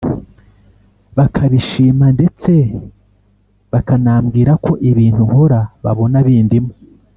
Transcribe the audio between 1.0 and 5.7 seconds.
bakabishima ndetse bakanambwira ko ibintu nkora